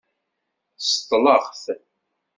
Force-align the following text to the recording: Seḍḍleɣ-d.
Seḍḍleɣ-d. 0.87 1.63